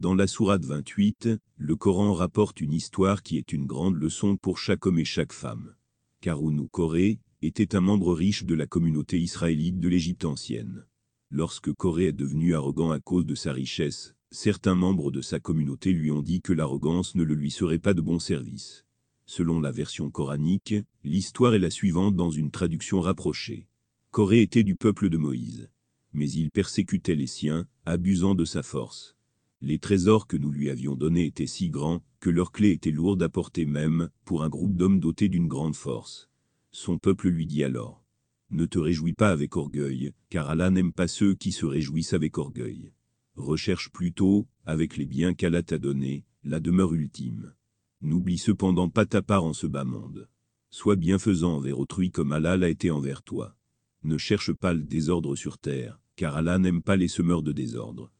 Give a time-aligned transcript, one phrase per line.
[0.00, 1.28] Dans la sourate 28,
[1.58, 5.34] le Coran rapporte une histoire qui est une grande leçon pour chaque homme et chaque
[5.34, 5.74] femme.
[6.22, 10.86] Karoun ou Corée était un membre riche de la communauté israélite de l'Égypte ancienne.
[11.30, 15.92] Lorsque Corée est devenu arrogant à cause de sa richesse, certains membres de sa communauté
[15.92, 18.86] lui ont dit que l'arrogance ne le lui serait pas de bon service.
[19.26, 23.68] Selon la version coranique, l'histoire est la suivante dans une traduction rapprochée.
[24.12, 25.68] Corée était du peuple de Moïse.
[26.14, 29.14] Mais il persécutait les siens, abusant de sa force.
[29.62, 33.22] Les trésors que nous lui avions donnés étaient si grands, que leurs clés étaient lourdes
[33.22, 36.30] à porter même, pour un groupe d'hommes dotés d'une grande force.
[36.72, 38.02] Son peuple lui dit alors,
[38.50, 42.38] Ne te réjouis pas avec orgueil, car Allah n'aime pas ceux qui se réjouissent avec
[42.38, 42.92] orgueil.
[43.36, 47.52] Recherche plutôt, avec les biens qu'Allah t'a donnés, la demeure ultime.
[48.00, 50.28] N'oublie cependant pas ta part en ce bas monde.
[50.70, 53.56] Sois bienfaisant envers autrui comme Allah l'a été envers toi.
[54.04, 58.10] Ne cherche pas le désordre sur terre, car Allah n'aime pas les semeurs de désordre.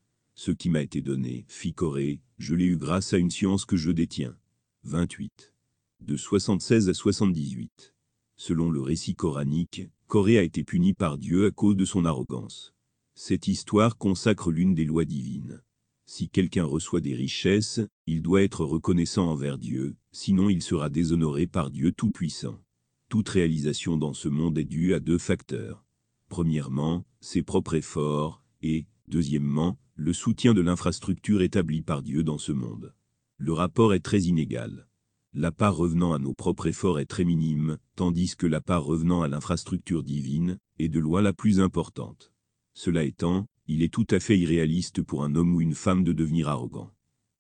[0.43, 3.77] Ce qui m'a été donné, fit Corée, je l'ai eu grâce à une science que
[3.77, 4.35] je détiens.
[4.85, 5.53] 28.
[6.01, 7.95] De 76 à 78.
[8.37, 12.73] Selon le récit coranique, Corée a été puni par Dieu à cause de son arrogance.
[13.15, 15.61] Cette histoire consacre l'une des lois divines.
[16.07, 21.47] Si quelqu'un reçoit des richesses, il doit être reconnaissant envers Dieu, sinon il sera déshonoré
[21.47, 22.59] par Dieu Tout-Puissant.
[23.11, 25.85] Toute réalisation dans ce monde est due à deux facteurs.
[26.31, 32.53] Premièrement, ses propres efforts, et, deuxièmement, le soutien de l'infrastructure établie par Dieu dans ce
[32.53, 32.95] monde.
[33.37, 34.89] Le rapport est très inégal.
[35.35, 39.21] La part revenant à nos propres efforts est très minime, tandis que la part revenant
[39.21, 42.33] à l'infrastructure divine est de loi la plus importante.
[42.73, 46.15] Cela étant, il est tout à fait irréaliste pour un homme ou une femme de
[46.15, 46.91] devenir arrogant.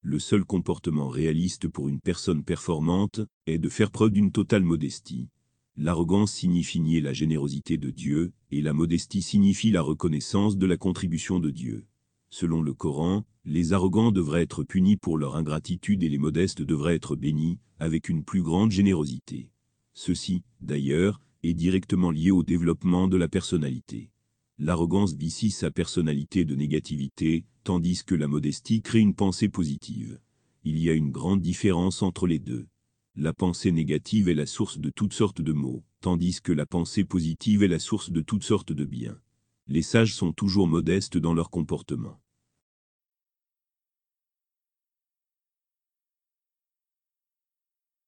[0.02, 5.30] Le seul comportement réaliste pour une personne performante est de faire preuve d'une totale modestie.
[5.78, 10.76] L'arrogance signifie nier la générosité de Dieu, et la modestie signifie la reconnaissance de la
[10.76, 11.86] contribution de Dieu.
[12.30, 16.94] Selon le Coran, les arrogants devraient être punis pour leur ingratitude et les modestes devraient
[16.94, 19.50] être bénis, avec une plus grande générosité.
[19.94, 24.10] Ceci, d'ailleurs, est directement lié au développement de la personnalité.
[24.58, 30.20] L'arrogance vicie sa personnalité de négativité, tandis que la modestie crée une pensée positive.
[30.64, 32.68] Il y a une grande différence entre les deux.
[33.16, 37.04] La pensée négative est la source de toutes sortes de maux, tandis que la pensée
[37.04, 39.18] positive est la source de toutes sortes de biens.
[39.66, 42.19] Les sages sont toujours modestes dans leur comportement.